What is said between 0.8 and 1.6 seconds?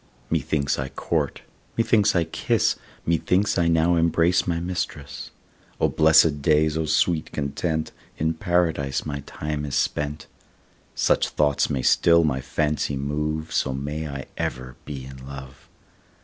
court,